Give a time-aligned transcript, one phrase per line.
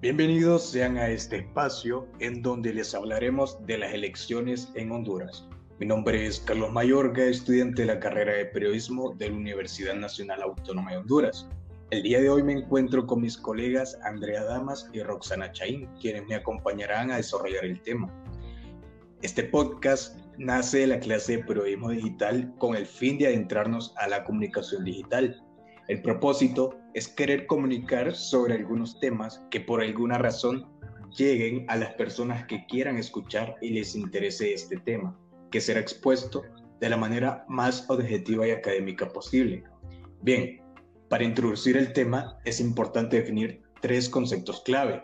[0.00, 5.46] Bienvenidos sean a este espacio en donde les hablaremos de las elecciones en Honduras.
[5.78, 10.42] Mi nombre es Carlos Mayorga, estudiante de la carrera de periodismo de la Universidad Nacional
[10.42, 11.48] Autónoma de Honduras.
[11.90, 16.26] El día de hoy me encuentro con mis colegas Andrea Damas y Roxana Chaín, quienes
[16.26, 18.12] me acompañarán a desarrollar el tema.
[19.22, 24.08] Este podcast nace de la clase de periodismo digital con el fin de adentrarnos a
[24.08, 25.42] la comunicación digital
[25.88, 30.66] el propósito es querer comunicar sobre algunos temas que por alguna razón
[31.16, 35.18] lleguen a las personas que quieran escuchar y les interese este tema,
[35.50, 36.42] que será expuesto
[36.80, 39.64] de la manera más objetiva y académica posible.
[40.22, 40.60] Bien,
[41.08, 45.02] para introducir el tema es importante definir tres conceptos clave,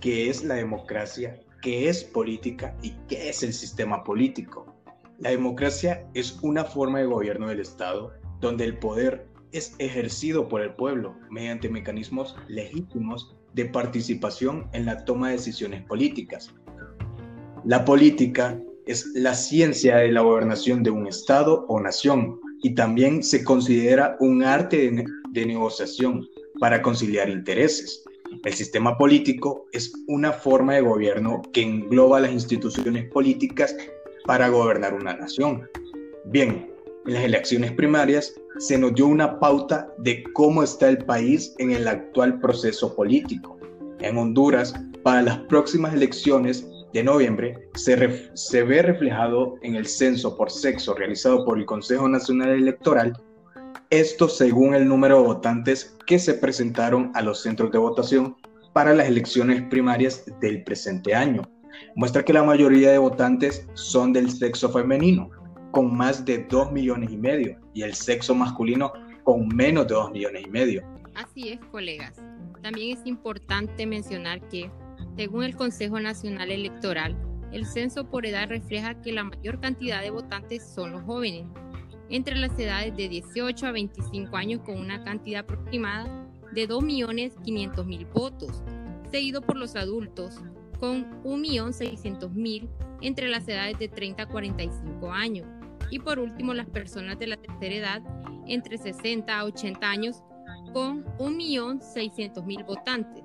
[0.00, 4.74] qué es la democracia, qué es política y qué es el sistema político.
[5.18, 10.62] La democracia es una forma de gobierno del Estado donde el poder es ejercido por
[10.62, 16.54] el pueblo mediante mecanismos legítimos de participación en la toma de decisiones políticas.
[17.64, 23.22] La política es la ciencia de la gobernación de un Estado o nación y también
[23.22, 24.90] se considera un arte
[25.32, 26.28] de, negociación
[26.60, 28.04] para conciliar intereses.
[28.44, 33.74] El sistema político es una forma de gobierno que engloba las instituciones políticas
[34.24, 35.68] para gobernar una nación.
[36.26, 36.70] Bien,
[37.06, 41.72] en las elecciones primarias se nos dio una pauta de cómo está el país en
[41.72, 43.58] el actual proceso político.
[44.00, 50.36] En Honduras, para las próximas elecciones de noviembre, se, se ve reflejado en el censo
[50.36, 53.12] por sexo realizado por el Consejo Nacional Electoral,
[53.90, 58.36] esto según el número de votantes que se presentaron a los centros de votación
[58.72, 61.42] para las elecciones primarias del presente año.
[61.94, 65.30] Muestra que la mayoría de votantes son del sexo femenino,
[65.72, 68.92] con más de 2 millones y medio y el sexo masculino
[69.24, 70.82] con menos de 2 millones y medio.
[71.14, 72.14] Así es, colegas.
[72.62, 74.70] También es importante mencionar que,
[75.16, 77.16] según el Consejo Nacional Electoral,
[77.52, 81.46] el censo por edad refleja que la mayor cantidad de votantes son los jóvenes,
[82.08, 88.62] entre las edades de 18 a 25 años con una cantidad aproximada de 2.500.000 votos,
[89.10, 90.40] seguido por los adultos
[90.78, 92.68] con 1.600.000
[93.00, 95.46] entre las edades de 30 a 45 años
[95.92, 98.02] y por último, las personas de la tercera edad
[98.46, 100.22] entre 60 a 80 años
[100.72, 103.24] con 1.600.000 votantes.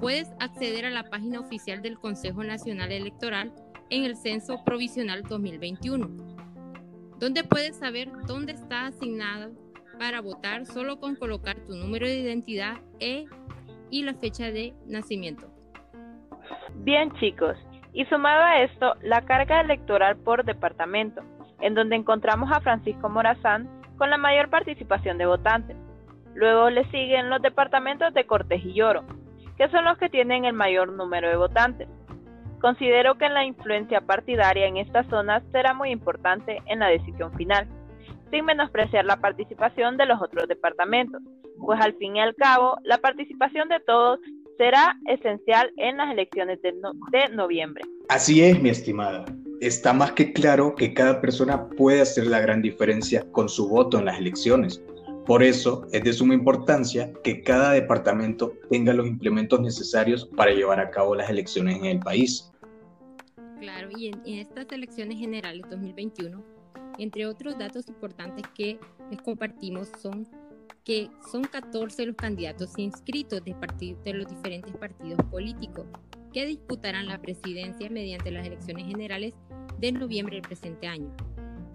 [0.00, 3.52] Puedes acceder a la página oficial del Consejo Nacional Electoral
[3.90, 6.08] en el Censo Provisional 2021,
[7.18, 9.50] donde puedes saber dónde está asignado
[9.98, 13.26] para votar solo con colocar tu número de identidad e
[13.90, 15.48] y la fecha de nacimiento.
[16.76, 17.56] Bien chicos,
[17.92, 21.22] y sumado a esto, la carga electoral por departamento
[21.60, 25.76] en donde encontramos a Francisco Morazán con la mayor participación de votantes.
[26.34, 28.74] Luego le siguen los departamentos de Cortés y
[29.58, 31.88] que son los que tienen el mayor número de votantes.
[32.60, 37.68] Considero que la influencia partidaria en estas zonas será muy importante en la decisión final,
[38.30, 41.22] sin menospreciar la participación de los otros departamentos,
[41.58, 44.20] pues al fin y al cabo la participación de todos
[44.56, 46.72] será esencial en las elecciones de,
[47.32, 47.84] noviembre.
[48.08, 49.24] Así es, mi estimada
[49.60, 53.98] está más que claro que cada persona puede hacer la gran diferencia con su voto
[53.98, 54.82] en las elecciones.
[55.28, 60.80] Por eso es de suma importancia que cada departamento tenga los implementos necesarios para llevar
[60.80, 62.50] a cabo las elecciones en el país.
[63.60, 66.42] Claro, y en, estas elecciones generales 2021,
[66.96, 68.80] entre otros datos importantes que
[69.10, 70.26] les compartimos son
[70.82, 73.54] que son 14 los candidatos inscritos de,
[74.02, 75.84] de los diferentes partidos políticos
[76.32, 79.34] que disputarán la presidencia mediante las elecciones generales
[79.78, 81.14] de noviembre del presente año.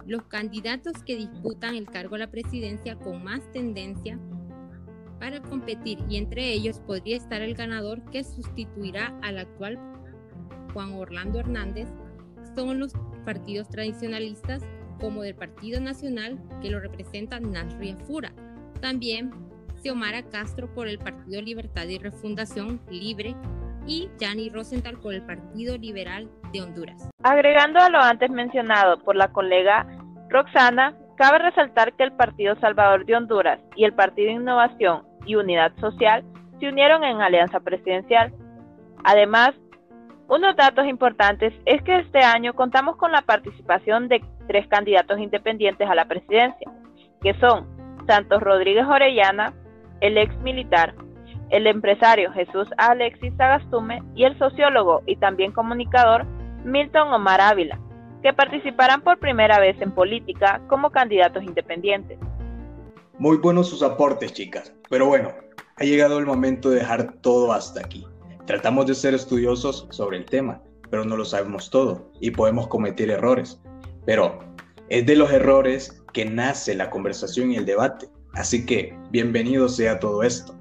[0.05, 4.19] Los candidatos que disputan el cargo a la presidencia con más tendencia
[5.19, 9.79] para competir y entre ellos podría estar el ganador que sustituirá al actual
[10.73, 11.87] Juan Orlando Hernández
[12.55, 12.91] son los
[13.25, 14.63] partidos tradicionalistas
[14.99, 18.33] como del Partido Nacional que lo representa Nasria Fura.
[18.81, 19.31] También
[19.81, 23.35] Xiomara Castro por el Partido Libertad y Refundación Libre
[23.85, 27.09] y Yanni Rosenthal por el Partido Liberal de Honduras.
[27.23, 29.85] Agregando a lo antes mencionado por la colega
[30.29, 35.73] Roxana, cabe resaltar que el Partido Salvador de Honduras y el Partido Innovación y Unidad
[35.79, 36.23] Social
[36.59, 38.33] se unieron en alianza presidencial.
[39.03, 39.53] Además,
[40.27, 45.89] unos datos importantes es que este año contamos con la participación de tres candidatos independientes
[45.89, 46.71] a la presidencia,
[47.21, 47.67] que son
[48.07, 49.53] Santos Rodríguez Orellana,
[50.01, 50.95] el ex militar,
[51.49, 56.25] el empresario Jesús Alexis Sagastume y el sociólogo y también comunicador
[56.63, 57.79] Milton Omar Ávila,
[58.21, 62.17] que participarán por primera vez en política como candidatos independientes.
[63.19, 65.29] Muy buenos sus aportes, chicas, pero bueno,
[65.77, 68.05] ha llegado el momento de dejar todo hasta aquí.
[68.45, 73.09] Tratamos de ser estudiosos sobre el tema, pero no lo sabemos todo y podemos cometer
[73.09, 73.61] errores.
[74.05, 74.39] Pero
[74.89, 78.09] es de los errores que nace la conversación y el debate.
[78.33, 80.55] Así que bienvenido sea todo esto.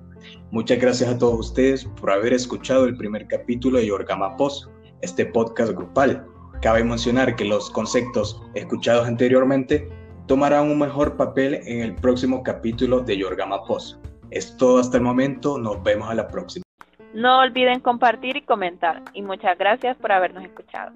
[0.51, 4.71] Muchas gracias a todos ustedes por haber escuchado el primer capítulo de Yorgama Pozo,
[5.01, 6.27] este podcast grupal.
[6.61, 9.89] Cabe mencionar que los conceptos escuchados anteriormente
[10.27, 14.01] tomarán un mejor papel en el próximo capítulo de Yorgama Pozo.
[14.31, 16.63] Es todo hasta el momento, nos vemos a la próxima.
[17.15, 20.93] No olviden compartir y comentar y muchas gracias por habernos escuchado.